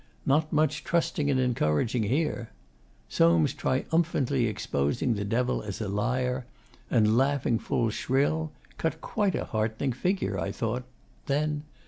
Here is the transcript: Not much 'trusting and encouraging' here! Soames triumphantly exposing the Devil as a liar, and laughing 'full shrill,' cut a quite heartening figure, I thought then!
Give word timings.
Not 0.25 0.51
much 0.51 0.83
'trusting 0.83 1.29
and 1.29 1.39
encouraging' 1.39 2.01
here! 2.01 2.49
Soames 3.07 3.53
triumphantly 3.53 4.47
exposing 4.47 5.13
the 5.13 5.23
Devil 5.23 5.61
as 5.61 5.79
a 5.79 5.87
liar, 5.87 6.47
and 6.89 7.15
laughing 7.19 7.59
'full 7.59 7.91
shrill,' 7.91 8.51
cut 8.79 8.95
a 8.95 8.97
quite 8.97 9.35
heartening 9.35 9.91
figure, 9.93 10.39
I 10.39 10.51
thought 10.51 10.85
then! 11.27 11.65